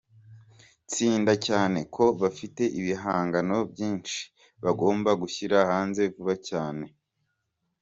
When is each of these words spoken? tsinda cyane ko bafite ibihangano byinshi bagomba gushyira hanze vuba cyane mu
tsinda 0.89 1.33
cyane 1.47 1.79
ko 1.95 2.05
bafite 2.21 2.63
ibihangano 2.79 3.57
byinshi 3.71 4.19
bagomba 4.63 5.09
gushyira 5.21 5.57
hanze 5.71 6.01
vuba 6.13 6.35
cyane 6.49 6.83
mu 6.91 6.95